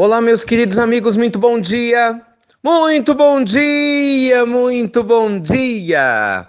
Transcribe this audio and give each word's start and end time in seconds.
Olá, 0.00 0.20
meus 0.20 0.44
queridos 0.44 0.78
amigos, 0.78 1.16
muito 1.16 1.40
bom 1.40 1.60
dia! 1.60 2.22
Muito 2.62 3.16
bom 3.16 3.42
dia, 3.42 4.46
muito 4.46 5.02
bom 5.02 5.40
dia! 5.40 6.46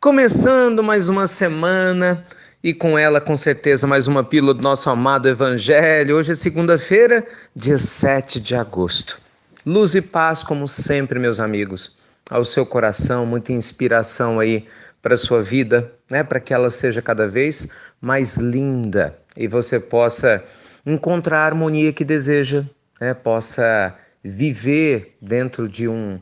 Começando 0.00 0.82
mais 0.82 1.10
uma 1.10 1.26
semana 1.26 2.24
e 2.64 2.72
com 2.72 2.98
ela, 2.98 3.20
com 3.20 3.36
certeza, 3.36 3.86
mais 3.86 4.08
uma 4.08 4.24
pílula 4.24 4.54
do 4.54 4.62
nosso 4.62 4.88
amado 4.88 5.28
Evangelho. 5.28 6.16
Hoje 6.16 6.32
é 6.32 6.34
segunda-feira, 6.34 7.22
dia 7.54 7.76
7 7.76 8.40
de 8.40 8.54
agosto. 8.54 9.20
Luz 9.66 9.94
e 9.94 10.00
paz, 10.00 10.42
como 10.42 10.66
sempre, 10.66 11.18
meus 11.18 11.38
amigos, 11.38 11.94
ao 12.30 12.44
seu 12.44 12.64
coração, 12.64 13.26
muita 13.26 13.52
inspiração 13.52 14.40
aí 14.40 14.66
para 15.02 15.12
a 15.12 15.18
sua 15.18 15.42
vida, 15.42 15.92
né? 16.08 16.24
Para 16.24 16.40
que 16.40 16.54
ela 16.54 16.70
seja 16.70 17.02
cada 17.02 17.28
vez 17.28 17.68
mais 18.00 18.36
linda 18.36 19.18
e 19.36 19.46
você 19.46 19.78
possa 19.78 20.42
encontrar 20.86 21.40
a 21.40 21.44
harmonia 21.44 21.92
que 21.92 22.02
deseja 22.02 22.64
né, 23.00 23.14
possa 23.14 23.94
viver 24.22 25.16
dentro 25.20 25.68
de 25.68 25.88
um, 25.88 26.20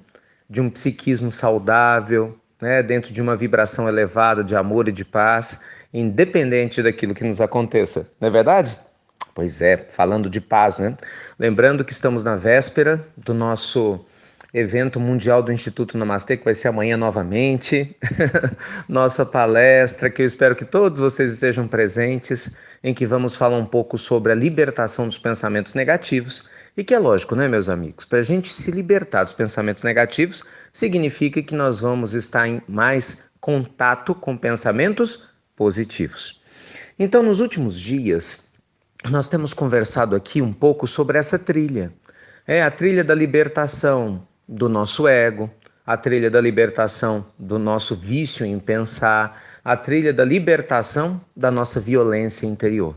de 0.49 0.61
um 0.61 0.69
psiquismo 0.69 1.31
saudável, 1.31 2.39
né, 2.61 2.83
dentro 2.83 3.13
de 3.13 3.21
uma 3.21 3.37
vibração 3.37 3.89
elevada 3.89 4.45
de 4.45 4.55
amor 4.55 4.89
e 4.89 4.93
de 4.93 5.05
paz, 5.05 5.61
independente 5.93 6.83
daquilo 6.83 7.15
que 7.15 7.25
nos 7.25 7.41
aconteça, 7.41 8.09
não 8.21 8.29
é 8.29 8.31
verdade? 8.31 8.79
Pois 9.35 9.61
é, 9.61 9.77
falando 9.77 10.31
de 10.31 10.41
paz, 10.41 10.79
né? 10.79 10.97
Lembrando 11.39 11.85
que 11.85 11.93
estamos 11.93 12.23
na 12.23 12.37
véspera 12.37 13.05
do 13.17 13.35
nosso 13.35 14.05
evento 14.53 15.01
mundial 15.01 15.43
do 15.43 15.51
Instituto 15.51 15.99
Namastê, 15.99 16.37
que 16.37 16.45
vai 16.45 16.55
ser 16.55 16.69
amanhã 16.69 16.97
novamente. 16.97 17.97
Nossa 18.89 19.27
palestra, 19.27 20.09
que 20.09 20.23
eu 20.23 20.27
espero 20.27 20.55
que 20.55 20.65
todos 20.65 21.01
vocês 21.01 21.33
estejam 21.33 21.67
presentes, 21.67 22.55
em 22.83 22.95
que 22.95 23.05
vamos 23.05 23.35
falar 23.35 23.57
um 23.57 23.67
pouco 23.67 23.99
sobre 23.99 24.31
a 24.31 24.35
libertação 24.37 25.09
dos 25.09 25.19
pensamentos 25.19 25.75
negativos 25.75 26.49
e 26.77 26.83
que 26.83 26.95
é 26.95 26.99
lógico, 26.99 27.37
né, 27.37 27.47
meus 27.47 27.69
amigos? 27.69 28.05
Para 28.05 28.19
a 28.19 28.23
gente 28.23 28.53
se 28.53 28.71
libertar 28.71 29.25
dos 29.25 29.35
pensamentos 29.35 29.83
negativos, 29.83 30.43
significa 30.73 31.43
que 31.43 31.55
nós 31.55 31.79
vamos 31.79 32.15
estar 32.15 32.49
em 32.49 32.61
mais 32.67 33.31
contato 33.41 34.15
com 34.15 34.37
pensamentos 34.37 35.29
positivos. 35.55 36.43
Então, 36.99 37.23
nos 37.23 37.41
últimos 37.41 37.79
dias, 37.79 38.53
nós 39.09 39.29
temos 39.29 39.55
conversado 39.55 40.17
aqui 40.17 40.43
um 40.43 40.53
pouco 40.53 40.87
sobre 40.87 41.19
essa 41.19 41.39
trilha. 41.39 41.93
É 42.47 42.63
a 42.63 42.71
trilha 42.71 43.05
da 43.05 43.15
libertação 43.15 44.27
do 44.49 44.69
nosso 44.69 45.07
ego, 45.07 45.51
a 45.87 45.97
trilha 45.97 46.31
da 46.31 46.41
libertação 46.41 47.27
do 47.39 47.59
nosso 47.59 47.95
vício 47.95 48.45
em 48.45 48.59
pensar, 48.59 49.43
a 49.65 49.77
trilha 49.77 50.13
da 50.13 50.25
libertação 50.25 51.21
da 51.37 51.51
nossa 51.51 51.79
violência 51.79 52.47
interior. 52.47 52.97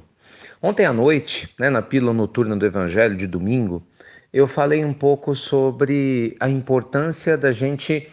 Ontem 0.62 0.86
à 0.86 0.94
noite, 0.94 1.54
né, 1.60 1.70
na 1.70 1.82
pílula 1.82 2.14
noturna 2.14 2.58
do 2.58 2.66
Evangelho 2.66 3.16
de 3.16 3.28
domingo, 3.28 3.86
eu 4.34 4.48
falei 4.48 4.84
um 4.84 4.94
pouco 4.94 5.36
sobre 5.36 6.36
a 6.40 6.50
importância 6.50 7.38
da 7.38 7.52
gente 7.52 8.10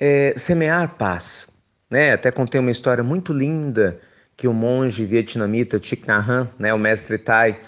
é, 0.00 0.32
semear 0.36 0.96
paz. 0.96 1.58
Né? 1.90 2.12
Até 2.12 2.30
contei 2.30 2.60
uma 2.60 2.70
história 2.70 3.04
muito 3.04 3.32
linda 3.32 4.00
que 4.36 4.48
o 4.48 4.52
monge 4.54 5.04
vietnamita 5.04 5.78
Thich 5.78 6.06
Nhat 6.06 6.28
Hanh, 6.28 6.48
né, 6.58 6.72
o 6.72 6.78
mestre 6.78 7.18
Thai, 7.18 7.60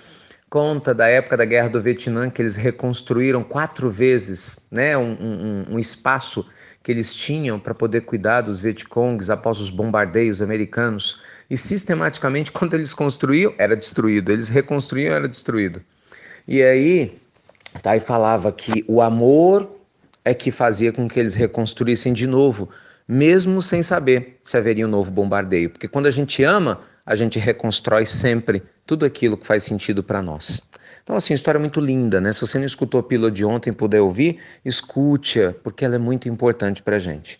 conta 0.48 0.94
da 0.94 1.06
época 1.06 1.36
da 1.36 1.44
Guerra 1.44 1.69
do 1.69 1.83
Vietnã 1.83 2.31
que 2.31 2.41
eles 2.41 2.56
reconstruíram 2.56 3.44
quatro 3.44 3.91
vezes 3.91 4.66
né, 4.70 4.97
um, 4.97 5.12
um, 5.12 5.64
um 5.75 5.78
espaço 5.78 6.48
que 6.83 6.91
eles 6.91 7.14
tinham 7.14 7.59
para 7.59 7.75
poder 7.75 8.03
cuidar 8.03 8.41
dos 8.41 8.61
Vietcongs 8.61 9.31
após 9.31 9.61
os 9.61 9.70
bombardeios 9.70 10.41
americanos 10.41 11.22
e 11.55 11.56
sistematicamente, 11.56 12.50
quando 12.52 12.74
eles 12.74 12.92
construíam, 12.92 13.55
era 13.56 13.77
destruído, 13.77 14.33
eles 14.33 14.48
reconstruíam, 14.48 15.14
era 15.14 15.28
destruído. 15.28 15.80
E 16.47 16.62
aí, 16.62 17.16
Tai 17.80 18.00
falava 18.00 18.50
que 18.50 18.84
o 18.88 19.00
amor 19.00 19.70
é 20.25 20.34
que 20.34 20.50
fazia 20.50 20.92
com 20.92 21.08
que 21.08 21.19
eles 21.20 21.34
reconstruíssem 21.34 22.12
de 22.12 22.27
novo, 22.27 22.69
mesmo 23.06 23.62
sem 23.62 23.82
saber 23.82 24.41
se 24.43 24.56
haveria 24.56 24.87
um 24.87 24.91
novo 24.91 25.10
bombardeio. 25.10 25.70
Porque 25.70 25.87
quando 25.87 26.06
a 26.06 26.10
gente 26.10 26.43
ama, 26.43 26.81
a 27.06 27.14
gente 27.14 27.38
reconstrói 27.38 28.04
sempre 28.04 28.62
tudo 28.84 29.04
aquilo 29.04 29.37
que 29.37 29.47
faz 29.47 29.62
sentido 29.62 30.03
para 30.03 30.20
nós. 30.20 30.60
Então, 31.03 31.14
assim, 31.14 31.34
história 31.34 31.60
muito 31.60 31.81
linda, 31.81 32.20
né? 32.20 32.32
Se 32.32 32.41
você 32.41 32.59
não 32.59 32.64
escutou 32.64 32.98
a 32.98 33.03
pílula 33.03 33.31
de 33.31 33.44
ontem 33.44 33.72
puder 33.72 34.00
ouvir, 34.00 34.38
escute-a, 34.64 35.53
porque 35.62 35.84
ela 35.84 35.97
é 35.97 35.98
muito 35.98 36.28
importante 36.28 36.82
para 36.82 36.97
a 36.97 36.98
gente. 36.98 37.38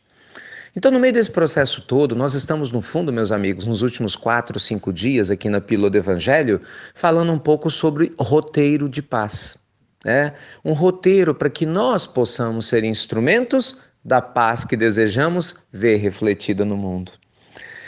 Então, 0.77 0.91
no 0.91 0.99
meio 0.99 1.13
desse 1.13 1.31
processo 1.31 1.83
todo, 1.83 2.17
nós 2.17 2.35
estamos, 2.35 2.73
no 2.73 2.83
fundo, 2.83 3.13
meus 3.13 3.31
amigos, 3.31 3.65
nos 3.65 3.81
últimos 3.81 4.17
quatro, 4.17 4.59
cinco 4.59 4.93
dias 4.93 5.31
aqui 5.31 5.49
na 5.49 5.61
Pílula 5.61 5.89
do 5.89 5.97
Evangelho, 5.97 6.61
falando 6.93 7.31
um 7.33 7.39
pouco 7.39 7.71
sobre 7.71 8.11
roteiro 8.19 8.89
de 8.89 9.01
paz. 9.01 9.57
Né? 10.05 10.33
Um 10.65 10.73
roteiro 10.73 11.33
para 11.33 11.49
que 11.49 11.65
nós 11.65 12.09
possamos 12.09 12.67
ser 12.67 12.83
instrumentos 12.83 13.83
da 14.05 14.21
paz 14.21 14.65
que 14.65 14.77
desejamos 14.77 15.55
ver 15.73 15.97
refletida 15.97 16.65
no 16.65 16.77
mundo. 16.77 17.13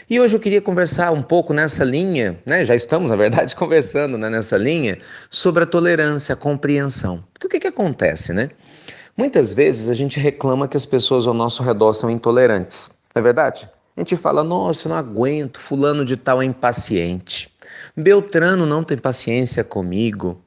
E 0.08 0.20
hoje 0.20 0.36
eu 0.36 0.41
queria 0.41 0.60
conversar 0.60 1.10
um 1.10 1.22
pouco 1.22 1.53
nessa 1.53 1.82
linha, 1.82 2.38
né? 2.47 2.64
já 2.64 2.76
estamos, 2.76 3.10
na 3.10 3.16
verdade, 3.16 3.54
conversando 3.56 4.16
né, 4.16 4.30
nessa 4.30 4.56
linha, 4.56 4.97
sobre 5.28 5.64
a 5.64 5.66
tolerância, 5.66 6.34
a 6.34 6.36
compreensão. 6.36 7.24
Porque 7.32 7.48
o 7.48 7.50
que, 7.50 7.58
que 7.58 7.66
acontece, 7.66 8.32
né? 8.32 8.50
Muitas 9.16 9.53
vezes 9.53 9.88
a 9.88 9.94
gente 9.94 10.21
reclama 10.21 10.69
que 10.69 10.77
as 10.77 10.84
pessoas 10.84 11.27
ao 11.27 11.32
nosso 11.32 11.62
redor 11.62 11.94
são 11.94 12.10
intolerantes, 12.10 12.91
não 13.15 13.21
é 13.21 13.22
verdade? 13.22 13.69
A 13.97 14.00
gente 14.00 14.15
fala, 14.15 14.44
nossa, 14.44 14.87
eu 14.87 14.91
não 14.91 14.97
aguento, 14.97 15.59
fulano 15.59 16.04
de 16.04 16.19
tal 16.19 16.43
é 16.43 16.44
impaciente. 16.44 17.50
Beltrano 17.97 18.66
não 18.66 18.84
tem 18.84 18.99
paciência 18.99 19.65
comigo. 19.65 20.44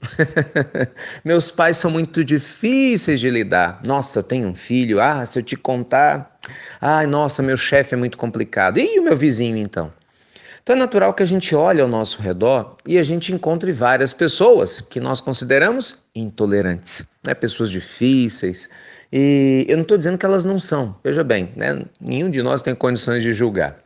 Meus 1.26 1.50
pais 1.50 1.78
são 1.78 1.90
muito 1.90 2.24
difíceis 2.24 3.20
de 3.20 3.28
lidar. 3.28 3.82
Nossa, 3.84 4.20
eu 4.20 4.24
tenho 4.24 4.48
um 4.48 4.54
filho. 4.54 5.02
Ah, 5.02 5.26
se 5.26 5.40
eu 5.40 5.44
te 5.44 5.56
contar. 5.56 6.40
Ai, 6.80 7.08
nossa, 7.08 7.42
meu 7.42 7.58
chefe 7.58 7.96
é 7.96 7.98
muito 7.98 8.20
complicado. 8.20 8.78
E 8.78 9.00
o 9.00 9.04
meu 9.04 9.18
vizinho 9.18 9.58
então? 9.58 9.92
Então 10.70 10.78
é 10.78 10.82
natural 10.82 11.16
que 11.16 11.24
a 11.24 11.26
gente 11.26 11.56
olhe 11.56 11.82
ao 11.82 11.88
nosso 11.88 12.22
redor 12.22 12.78
e 12.86 13.00
a 13.00 13.02
gente 13.02 13.34
encontre 13.34 13.72
várias 13.72 14.14
pessoas 14.14 14.80
que 14.80 15.00
nós 15.00 15.20
consideramos 15.20 16.06
intolerantes, 16.14 17.08
né? 17.26 17.34
pessoas 17.34 17.72
difíceis. 17.72 18.70
E 19.12 19.66
eu 19.68 19.78
não 19.78 19.82
estou 19.82 19.98
dizendo 19.98 20.20
que 20.20 20.28
elas 20.28 20.46
não 20.46 20.60
são, 20.60 20.96
veja 21.04 21.24
bem, 21.24 21.52
né? 21.56 21.84
nenhum 22.00 22.30
de 22.30 22.44
nós 22.44 22.62
tem 22.62 22.76
condições 22.76 23.24
de 23.24 23.34
julgar. 23.34 23.80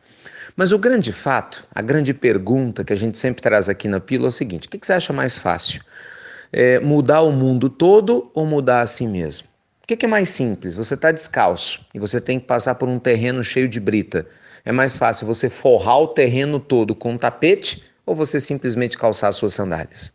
Mas 0.56 0.72
o 0.72 0.78
grande 0.78 1.10
fato, 1.10 1.66
a 1.74 1.80
grande 1.80 2.12
pergunta 2.12 2.84
que 2.84 2.92
a 2.92 2.96
gente 2.96 3.16
sempre 3.16 3.40
traz 3.40 3.66
aqui 3.66 3.88
na 3.88 3.98
pílula 3.98 4.28
é 4.28 4.28
o 4.28 4.32
seguinte: 4.32 4.68
o 4.68 4.70
que, 4.70 4.78
você 4.86 4.92
acha 4.92 5.10
mais 5.10 5.38
fácil? 5.38 5.80
É 6.52 6.80
mudar 6.80 7.22
o 7.22 7.32
mundo 7.32 7.70
todo 7.70 8.30
ou 8.34 8.44
mudar 8.44 8.82
a 8.82 8.86
si 8.86 9.06
mesmo? 9.06 9.46
O 9.82 9.86
que, 9.86 9.96
que 9.96 10.04
é 10.04 10.08
mais 10.08 10.28
simples? 10.28 10.76
Você 10.76 10.92
está 10.92 11.10
descalço 11.10 11.80
e 11.94 11.98
você 11.98 12.20
tem 12.20 12.38
que 12.38 12.46
passar 12.46 12.74
por 12.74 12.90
um 12.90 12.98
terreno 12.98 13.42
cheio 13.42 13.70
de 13.70 13.80
brita. 13.80 14.26
É 14.64 14.72
mais 14.72 14.96
fácil 14.96 15.26
você 15.26 15.50
forrar 15.50 15.98
o 15.98 16.08
terreno 16.08 16.58
todo 16.58 16.94
com 16.94 17.12
um 17.12 17.18
tapete 17.18 17.84
ou 18.06 18.14
você 18.14 18.40
simplesmente 18.40 18.96
calçar 18.96 19.30
suas 19.32 19.52
sandálias? 19.52 20.14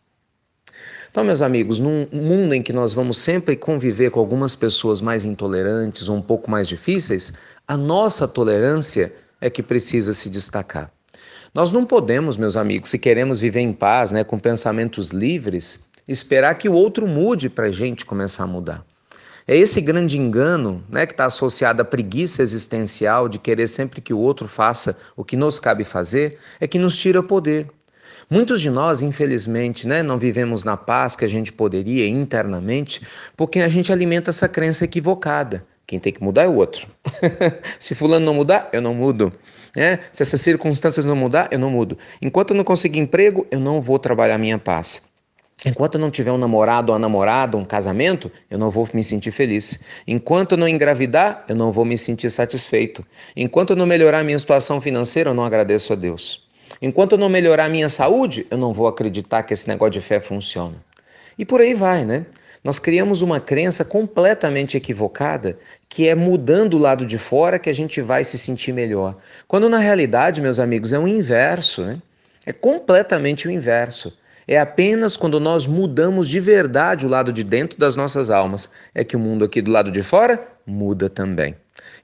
Então, 1.10 1.24
meus 1.24 1.42
amigos, 1.42 1.78
num 1.78 2.06
mundo 2.12 2.54
em 2.54 2.62
que 2.62 2.72
nós 2.72 2.92
vamos 2.92 3.18
sempre 3.18 3.56
conviver 3.56 4.10
com 4.10 4.20
algumas 4.20 4.56
pessoas 4.56 5.00
mais 5.00 5.24
intolerantes 5.24 6.08
ou 6.08 6.16
um 6.16 6.22
pouco 6.22 6.50
mais 6.50 6.68
difíceis, 6.68 7.32
a 7.66 7.76
nossa 7.76 8.26
tolerância 8.26 9.12
é 9.40 9.48
que 9.48 9.62
precisa 9.62 10.12
se 10.14 10.28
destacar. 10.28 10.90
Nós 11.52 11.72
não 11.72 11.84
podemos, 11.84 12.36
meus 12.36 12.56
amigos, 12.56 12.90
se 12.90 12.98
queremos 12.98 13.40
viver 13.40 13.60
em 13.60 13.72
paz, 13.72 14.12
né, 14.12 14.22
com 14.22 14.38
pensamentos 14.38 15.08
livres, 15.10 15.88
esperar 16.06 16.54
que 16.54 16.68
o 16.68 16.72
outro 16.72 17.08
mude 17.08 17.48
para 17.48 17.66
a 17.66 17.72
gente 17.72 18.04
começar 18.04 18.44
a 18.44 18.48
mudar. 18.48 18.84
É 19.50 19.56
esse 19.56 19.80
grande 19.80 20.16
engano 20.16 20.80
né, 20.88 21.04
que 21.04 21.12
está 21.12 21.24
associado 21.24 21.82
à 21.82 21.84
preguiça 21.84 22.40
existencial 22.40 23.28
de 23.28 23.36
querer 23.36 23.66
sempre 23.66 24.00
que 24.00 24.14
o 24.14 24.18
outro 24.20 24.46
faça 24.46 24.96
o 25.16 25.24
que 25.24 25.36
nos 25.36 25.58
cabe 25.58 25.82
fazer, 25.82 26.38
é 26.60 26.68
que 26.68 26.78
nos 26.78 26.96
tira 26.96 27.20
poder. 27.20 27.66
Muitos 28.30 28.60
de 28.60 28.70
nós, 28.70 29.02
infelizmente, 29.02 29.88
né, 29.88 30.04
não 30.04 30.20
vivemos 30.20 30.62
na 30.62 30.76
paz 30.76 31.16
que 31.16 31.24
a 31.24 31.28
gente 31.28 31.52
poderia 31.52 32.06
internamente, 32.06 33.02
porque 33.36 33.58
a 33.58 33.68
gente 33.68 33.92
alimenta 33.92 34.30
essa 34.30 34.48
crença 34.48 34.84
equivocada. 34.84 35.66
Quem 35.84 35.98
tem 35.98 36.12
que 36.12 36.22
mudar 36.22 36.44
é 36.44 36.48
o 36.48 36.54
outro. 36.54 36.86
Se 37.80 37.92
fulano 37.96 38.24
não 38.24 38.34
mudar, 38.34 38.68
eu 38.72 38.80
não 38.80 38.94
mudo. 38.94 39.32
É? 39.76 39.98
Se 40.12 40.22
essas 40.22 40.40
circunstâncias 40.42 41.04
não 41.04 41.16
mudar, 41.16 41.48
eu 41.50 41.58
não 41.58 41.70
mudo. 41.70 41.98
Enquanto 42.22 42.50
eu 42.50 42.56
não 42.56 42.62
conseguir 42.62 43.00
emprego, 43.00 43.44
eu 43.50 43.58
não 43.58 43.82
vou 43.82 43.98
trabalhar 43.98 44.38
minha 44.38 44.60
paz. 44.60 45.09
Enquanto 45.64 45.96
eu 45.96 46.00
não 46.00 46.10
tiver 46.10 46.32
um 46.32 46.38
namorado 46.38 46.90
ou 46.90 46.94
uma 46.94 46.98
namorada, 46.98 47.56
um 47.56 47.64
casamento, 47.64 48.30
eu 48.50 48.58
não 48.58 48.70
vou 48.70 48.88
me 48.94 49.04
sentir 49.04 49.30
feliz. 49.30 49.78
Enquanto 50.06 50.52
eu 50.52 50.58
não 50.58 50.66
engravidar, 50.66 51.44
eu 51.48 51.54
não 51.54 51.70
vou 51.70 51.84
me 51.84 51.98
sentir 51.98 52.30
satisfeito. 52.30 53.04
Enquanto 53.36 53.70
eu 53.70 53.76
não 53.76 53.86
melhorar 53.86 54.24
minha 54.24 54.38
situação 54.38 54.80
financeira, 54.80 55.30
eu 55.30 55.34
não 55.34 55.44
agradeço 55.44 55.92
a 55.92 55.96
Deus. 55.96 56.48
Enquanto 56.80 57.12
eu 57.12 57.18
não 57.18 57.28
melhorar 57.28 57.68
minha 57.68 57.88
saúde, 57.88 58.46
eu 58.50 58.56
não 58.56 58.72
vou 58.72 58.86
acreditar 58.86 59.42
que 59.42 59.52
esse 59.52 59.68
negócio 59.68 59.92
de 59.92 60.00
fé 60.00 60.18
funciona. 60.18 60.76
E 61.38 61.44
por 61.44 61.60
aí 61.60 61.74
vai, 61.74 62.04
né? 62.04 62.24
Nós 62.62 62.78
criamos 62.78 63.22
uma 63.22 63.40
crença 63.40 63.84
completamente 63.84 64.76
equivocada 64.76 65.56
que 65.88 66.08
é 66.08 66.14
mudando 66.14 66.74
o 66.74 66.78
lado 66.78 67.06
de 67.06 67.16
fora 67.16 67.58
que 67.58 67.70
a 67.70 67.72
gente 67.72 68.00
vai 68.02 68.22
se 68.22 68.38
sentir 68.38 68.72
melhor. 68.72 69.16
Quando 69.48 69.68
na 69.68 69.78
realidade, 69.78 70.40
meus 70.40 70.58
amigos, 70.58 70.92
é 70.92 70.98
o 70.98 71.08
inverso, 71.08 71.82
né? 71.82 71.98
É 72.44 72.52
completamente 72.52 73.48
o 73.48 73.50
inverso. 73.50 74.12
É 74.50 74.58
apenas 74.58 75.16
quando 75.16 75.38
nós 75.38 75.64
mudamos 75.64 76.28
de 76.28 76.40
verdade 76.40 77.06
o 77.06 77.08
lado 77.08 77.32
de 77.32 77.44
dentro 77.44 77.78
das 77.78 77.94
nossas 77.94 78.30
almas 78.30 78.68
é 78.92 79.04
que 79.04 79.14
o 79.14 79.18
mundo 79.20 79.44
aqui 79.44 79.62
do 79.62 79.70
lado 79.70 79.92
de 79.92 80.02
fora 80.02 80.44
muda 80.66 81.08
também. 81.08 81.54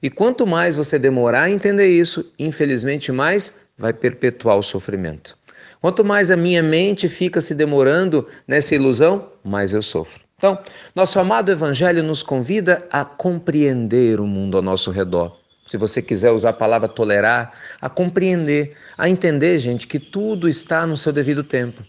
E 0.01 0.09
quanto 0.09 0.47
mais 0.47 0.77
você 0.77 0.97
demorar 0.97 1.41
a 1.41 1.49
entender 1.49 1.89
isso, 1.89 2.31
infelizmente 2.39 3.11
mais 3.11 3.67
vai 3.77 3.91
perpetuar 3.91 4.57
o 4.57 4.63
sofrimento. 4.63 5.37
Quanto 5.81 6.05
mais 6.05 6.31
a 6.31 6.37
minha 6.37 6.63
mente 6.63 7.09
fica 7.09 7.41
se 7.41 7.53
demorando 7.53 8.25
nessa 8.47 8.73
ilusão, 8.73 9.27
mais 9.43 9.73
eu 9.73 9.81
sofro. 9.81 10.23
Então, 10.37 10.57
nosso 10.95 11.19
amado 11.19 11.51
Evangelho 11.51 12.01
nos 12.01 12.23
convida 12.23 12.77
a 12.89 13.03
compreender 13.03 14.21
o 14.21 14.25
mundo 14.25 14.55
ao 14.55 14.63
nosso 14.63 14.89
redor. 14.89 15.37
Se 15.65 15.75
você 15.75 16.01
quiser 16.01 16.31
usar 16.31 16.51
a 16.51 16.53
palavra 16.53 16.87
tolerar, 16.87 17.51
a 17.81 17.89
compreender, 17.89 18.73
a 18.97 19.09
entender, 19.09 19.59
gente, 19.59 19.85
que 19.85 19.99
tudo 19.99 20.47
está 20.47 20.87
no 20.87 20.95
seu 20.95 21.11
devido 21.11 21.43
tempo. 21.43 21.83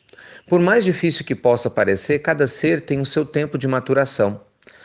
Por 0.48 0.60
mais 0.60 0.84
difícil 0.84 1.24
que 1.24 1.34
possa 1.34 1.68
parecer, 1.68 2.20
cada 2.20 2.46
ser 2.46 2.82
tem 2.82 3.00
o 3.00 3.06
seu 3.06 3.24
tempo 3.24 3.58
de 3.58 3.68
maturação. 3.68 4.40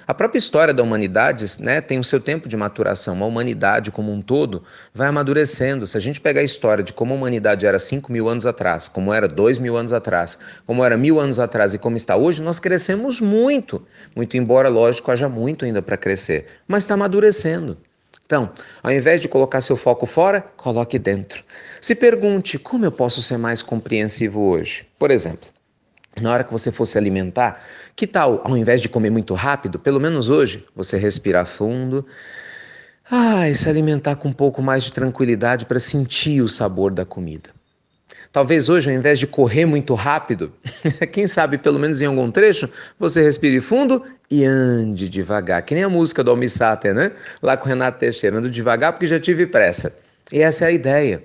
A 0.05 0.13
própria 0.13 0.37
história 0.37 0.73
da 0.73 0.83
humanidade 0.83 1.45
né, 1.61 1.79
tem 1.79 1.97
o 1.97 2.03
seu 2.03 2.19
tempo 2.19 2.49
de 2.49 2.57
maturação. 2.57 3.23
A 3.23 3.25
humanidade 3.25 3.89
como 3.89 4.11
um 4.11 4.21
todo 4.21 4.63
vai 4.93 5.07
amadurecendo. 5.07 5.87
Se 5.87 5.95
a 5.95 5.99
gente 6.01 6.19
pegar 6.19 6.41
a 6.41 6.43
história 6.43 6.83
de 6.83 6.91
como 6.91 7.13
a 7.13 7.17
humanidade 7.17 7.65
era 7.65 7.79
5 7.79 8.11
mil 8.11 8.27
anos 8.27 8.45
atrás, 8.45 8.89
como 8.89 9.13
era 9.13 9.29
2 9.29 9.59
mil 9.59 9.77
anos 9.77 9.93
atrás, 9.93 10.37
como 10.65 10.83
era 10.83 10.97
mil 10.97 11.21
anos 11.21 11.39
atrás 11.39 11.73
e 11.73 11.77
como 11.77 11.95
está 11.95 12.17
hoje, 12.17 12.41
nós 12.41 12.59
crescemos 12.59 13.21
muito. 13.21 13.81
Muito 14.13 14.35
embora, 14.35 14.67
lógico, 14.67 15.09
haja 15.09 15.29
muito 15.29 15.63
ainda 15.63 15.81
para 15.81 15.95
crescer, 15.95 16.47
mas 16.67 16.83
está 16.83 16.95
amadurecendo. 16.95 17.77
Então, 18.33 18.49
ao 18.81 18.91
invés 18.91 19.21
de 19.21 19.27
colocar 19.27 19.61
seu 19.61 19.77
foco 19.77 20.07
fora, 20.07 20.41
coloque 20.57 20.97
dentro. 20.97 21.43
Se 21.79 21.93
pergunte 21.93 22.57
como 22.57 22.83
eu 22.83 22.91
posso 22.91 23.21
ser 23.21 23.37
mais 23.37 23.61
compreensivo 23.61 24.41
hoje. 24.41 24.87
Por 24.97 25.11
exemplo, 25.11 25.47
na 26.19 26.33
hora 26.33 26.43
que 26.43 26.51
você 26.51 26.71
for 26.71 26.87
se 26.87 26.97
alimentar, 26.97 27.63
que 27.95 28.07
tal, 28.07 28.41
ao 28.43 28.57
invés 28.57 28.81
de 28.81 28.89
comer 28.89 29.11
muito 29.11 29.35
rápido, 29.35 29.77
pelo 29.77 29.99
menos 29.99 30.31
hoje, 30.31 30.65
você 30.75 30.97
respirar 30.97 31.45
fundo 31.45 32.07
ah, 33.07 33.47
e 33.47 33.53
se 33.53 33.69
alimentar 33.69 34.15
com 34.15 34.29
um 34.29 34.33
pouco 34.33 34.63
mais 34.63 34.83
de 34.83 34.91
tranquilidade 34.91 35.67
para 35.67 35.77
sentir 35.77 36.41
o 36.41 36.49
sabor 36.49 36.91
da 36.91 37.05
comida. 37.05 37.51
Talvez 38.33 38.67
hoje, 38.67 38.89
ao 38.89 38.95
invés 38.95 39.19
de 39.19 39.27
correr 39.27 39.63
muito 39.63 39.93
rápido, 39.93 40.51
quem 41.13 41.27
sabe 41.27 41.59
pelo 41.59 41.77
menos 41.77 42.01
em 42.01 42.07
algum 42.07 42.31
trecho, 42.31 42.67
você 42.99 43.21
respire 43.21 43.59
fundo 43.59 44.03
e 44.29 44.43
ande 44.43 45.07
devagar. 45.07 45.61
Que 45.61 45.75
nem 45.75 45.83
a 45.83 45.89
música 45.89 46.23
do 46.23 46.31
Almissáter, 46.31 46.95
né? 46.95 47.11
Lá 47.43 47.55
com 47.55 47.65
o 47.65 47.69
Renato 47.69 47.99
Teixeira, 47.99 48.39
ando 48.39 48.49
devagar 48.49 48.93
porque 48.93 49.05
já 49.05 49.19
tive 49.19 49.45
pressa. 49.45 49.95
E 50.31 50.41
essa 50.41 50.65
é 50.65 50.69
a 50.69 50.71
ideia. 50.71 51.23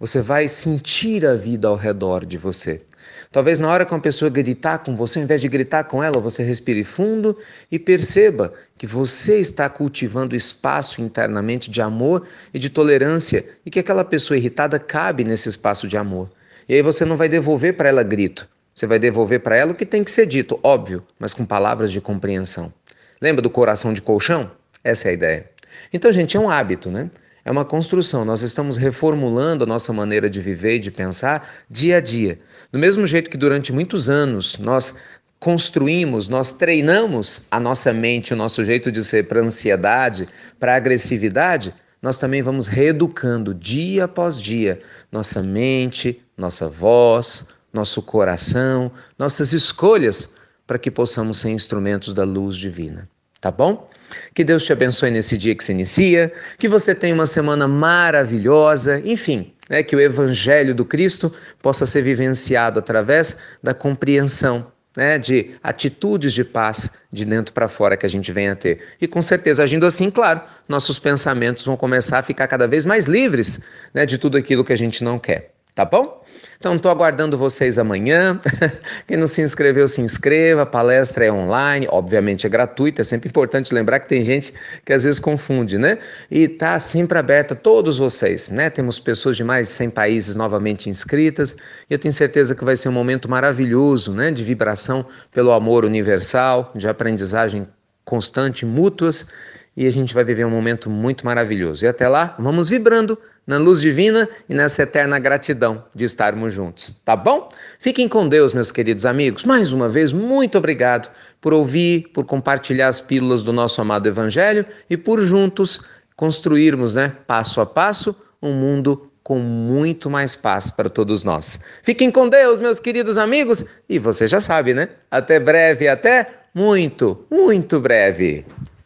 Você 0.00 0.20
vai 0.20 0.48
sentir 0.48 1.24
a 1.24 1.36
vida 1.36 1.68
ao 1.68 1.76
redor 1.76 2.26
de 2.26 2.36
você. 2.36 2.82
Talvez 3.30 3.60
na 3.60 3.70
hora 3.70 3.86
que 3.86 3.94
uma 3.94 4.00
pessoa 4.00 4.28
gritar 4.28 4.78
com 4.78 4.96
você, 4.96 5.20
ao 5.20 5.24
invés 5.24 5.40
de 5.40 5.48
gritar 5.48 5.84
com 5.84 6.02
ela, 6.02 6.18
você 6.18 6.42
respire 6.42 6.82
fundo 6.82 7.38
e 7.70 7.78
perceba 7.78 8.52
que 8.76 8.86
você 8.86 9.38
está 9.38 9.68
cultivando 9.68 10.34
espaço 10.34 11.00
internamente 11.00 11.70
de 11.70 11.80
amor 11.80 12.26
e 12.52 12.58
de 12.58 12.68
tolerância 12.68 13.44
e 13.64 13.70
que 13.70 13.78
aquela 13.78 14.04
pessoa 14.04 14.36
irritada 14.36 14.76
cabe 14.80 15.22
nesse 15.22 15.48
espaço 15.48 15.86
de 15.86 15.96
amor. 15.96 16.28
E 16.68 16.74
aí 16.74 16.82
você 16.82 17.04
não 17.04 17.16
vai 17.16 17.28
devolver 17.28 17.76
para 17.76 17.88
ela 17.88 18.02
grito, 18.02 18.48
você 18.74 18.86
vai 18.86 18.98
devolver 18.98 19.40
para 19.40 19.56
ela 19.56 19.72
o 19.72 19.74
que 19.74 19.86
tem 19.86 20.04
que 20.04 20.10
ser 20.10 20.26
dito, 20.26 20.60
óbvio, 20.62 21.02
mas 21.18 21.32
com 21.32 21.44
palavras 21.44 21.90
de 21.90 22.00
compreensão. 22.00 22.72
Lembra 23.20 23.42
do 23.42 23.50
coração 23.50 23.92
de 23.92 24.02
colchão? 24.02 24.50
Essa 24.84 25.08
é 25.08 25.10
a 25.10 25.14
ideia. 25.14 25.50
Então, 25.92 26.12
gente, 26.12 26.36
é 26.36 26.40
um 26.40 26.48
hábito, 26.48 26.90
né? 26.90 27.10
É 27.44 27.50
uma 27.50 27.64
construção. 27.64 28.24
Nós 28.24 28.42
estamos 28.42 28.76
reformulando 28.76 29.64
a 29.64 29.66
nossa 29.66 29.92
maneira 29.92 30.28
de 30.28 30.40
viver 30.40 30.76
e 30.76 30.78
de 30.78 30.90
pensar 30.90 31.48
dia 31.68 31.96
a 31.96 32.00
dia. 32.00 32.38
Do 32.70 32.78
mesmo 32.78 33.06
jeito 33.06 33.30
que 33.30 33.36
durante 33.36 33.72
muitos 33.72 34.08
anos 34.08 34.58
nós 34.58 34.94
construímos, 35.40 36.28
nós 36.28 36.52
treinamos 36.52 37.46
a 37.50 37.58
nossa 37.58 37.92
mente, 37.92 38.34
o 38.34 38.36
nosso 38.36 38.62
jeito 38.64 38.92
de 38.92 39.02
ser 39.04 39.26
para 39.26 39.40
ansiedade, 39.40 40.28
para 40.58 40.76
agressividade, 40.76 41.74
nós 42.02 42.18
também 42.18 42.42
vamos 42.42 42.66
reeducando 42.66 43.54
dia 43.54 44.04
após 44.04 44.40
dia 44.40 44.80
nossa 45.10 45.42
mente, 45.42 46.20
nossa 46.38 46.68
voz, 46.68 47.48
nosso 47.72 48.00
coração, 48.00 48.90
nossas 49.18 49.52
escolhas 49.52 50.36
para 50.66 50.78
que 50.78 50.90
possamos 50.90 51.38
ser 51.38 51.50
instrumentos 51.50 52.14
da 52.14 52.24
luz 52.24 52.56
divina. 52.56 53.08
Tá 53.40 53.50
bom? 53.50 53.88
Que 54.34 54.42
Deus 54.42 54.64
te 54.64 54.72
abençoe 54.72 55.10
nesse 55.10 55.36
dia 55.36 55.54
que 55.54 55.62
se 55.62 55.72
inicia, 55.72 56.32
que 56.58 56.68
você 56.68 56.94
tenha 56.94 57.14
uma 57.14 57.26
semana 57.26 57.68
maravilhosa, 57.68 59.00
enfim, 59.04 59.52
né, 59.68 59.82
que 59.82 59.94
o 59.94 60.00
Evangelho 60.00 60.74
do 60.74 60.84
Cristo 60.84 61.32
possa 61.62 61.86
ser 61.86 62.02
vivenciado 62.02 62.78
através 62.78 63.38
da 63.62 63.74
compreensão 63.74 64.66
né, 64.96 65.18
de 65.18 65.54
atitudes 65.62 66.32
de 66.32 66.42
paz 66.42 66.90
de 67.12 67.24
dentro 67.24 67.52
para 67.52 67.68
fora 67.68 67.96
que 67.96 68.06
a 68.06 68.08
gente 68.08 68.32
venha 68.32 68.52
a 68.52 68.56
ter. 68.56 68.82
E 69.00 69.06
com 69.06 69.22
certeza, 69.22 69.62
agindo 69.62 69.86
assim, 69.86 70.10
claro, 70.10 70.40
nossos 70.68 70.98
pensamentos 70.98 71.64
vão 71.64 71.76
começar 71.76 72.18
a 72.18 72.22
ficar 72.22 72.48
cada 72.48 72.66
vez 72.66 72.84
mais 72.84 73.06
livres 73.06 73.60
né, 73.94 74.04
de 74.04 74.18
tudo 74.18 74.36
aquilo 74.36 74.64
que 74.64 74.72
a 74.72 74.76
gente 74.76 75.04
não 75.04 75.18
quer. 75.18 75.54
Tá 75.78 75.84
bom? 75.84 76.24
Então, 76.58 76.74
estou 76.74 76.90
aguardando 76.90 77.38
vocês 77.38 77.78
amanhã. 77.78 78.40
Quem 79.06 79.16
não 79.16 79.28
se 79.28 79.40
inscreveu, 79.40 79.86
se 79.86 80.00
inscreva. 80.00 80.62
A 80.62 80.66
palestra 80.66 81.24
é 81.24 81.30
online, 81.30 81.86
obviamente 81.88 82.44
é 82.44 82.50
gratuita. 82.50 83.02
É 83.02 83.04
sempre 83.04 83.28
importante 83.28 83.72
lembrar 83.72 84.00
que 84.00 84.08
tem 84.08 84.20
gente 84.22 84.52
que 84.84 84.92
às 84.92 85.04
vezes 85.04 85.20
confunde, 85.20 85.78
né? 85.78 85.98
E 86.28 86.40
está 86.40 86.80
sempre 86.80 87.16
aberta 87.16 87.54
a 87.54 87.56
todos 87.56 87.96
vocês, 87.96 88.48
né? 88.48 88.70
Temos 88.70 88.98
pessoas 88.98 89.36
de 89.36 89.44
mais 89.44 89.68
de 89.68 89.74
100 89.74 89.90
países 89.90 90.34
novamente 90.34 90.90
inscritas. 90.90 91.54
E 91.88 91.94
eu 91.94 91.98
tenho 92.00 92.12
certeza 92.12 92.56
que 92.56 92.64
vai 92.64 92.74
ser 92.74 92.88
um 92.88 92.92
momento 92.92 93.30
maravilhoso, 93.30 94.12
né? 94.12 94.32
De 94.32 94.42
vibração 94.42 95.06
pelo 95.30 95.52
amor 95.52 95.84
universal, 95.84 96.72
de 96.74 96.88
aprendizagem 96.88 97.68
constante, 98.04 98.66
mútuas. 98.66 99.28
E 99.76 99.86
a 99.86 99.92
gente 99.92 100.12
vai 100.12 100.24
viver 100.24 100.44
um 100.44 100.50
momento 100.50 100.90
muito 100.90 101.24
maravilhoso. 101.24 101.84
E 101.84 101.88
até 101.88 102.08
lá, 102.08 102.34
vamos 102.36 102.68
vibrando 102.68 103.16
na 103.48 103.56
luz 103.56 103.80
divina 103.80 104.28
e 104.46 104.54
nessa 104.54 104.82
eterna 104.82 105.18
gratidão 105.18 105.82
de 105.94 106.04
estarmos 106.04 106.52
juntos, 106.52 107.00
tá 107.02 107.16
bom? 107.16 107.48
Fiquem 107.80 108.06
com 108.06 108.28
Deus, 108.28 108.52
meus 108.52 108.70
queridos 108.70 109.06
amigos. 109.06 109.42
Mais 109.42 109.72
uma 109.72 109.88
vez, 109.88 110.12
muito 110.12 110.58
obrigado 110.58 111.10
por 111.40 111.54
ouvir, 111.54 112.10
por 112.12 112.26
compartilhar 112.26 112.88
as 112.88 113.00
pílulas 113.00 113.42
do 113.42 113.50
nosso 113.50 113.80
amado 113.80 114.06
Evangelho 114.06 114.66
e 114.90 114.98
por 114.98 115.18
juntos 115.20 115.80
construirmos, 116.14 116.92
né, 116.92 117.14
passo 117.26 117.62
a 117.62 117.66
passo, 117.66 118.14
um 118.42 118.52
mundo 118.52 119.10
com 119.22 119.38
muito 119.38 120.10
mais 120.10 120.36
paz 120.36 120.70
para 120.70 120.90
todos 120.90 121.24
nós. 121.24 121.58
Fiquem 121.82 122.10
com 122.10 122.28
Deus, 122.28 122.58
meus 122.58 122.78
queridos 122.78 123.16
amigos, 123.16 123.64
e 123.88 123.98
você 123.98 124.26
já 124.26 124.42
sabe, 124.42 124.74
né? 124.74 124.90
Até 125.10 125.40
breve, 125.40 125.88
até 125.88 126.28
muito, 126.54 127.26
muito 127.30 127.80
breve. 127.80 128.44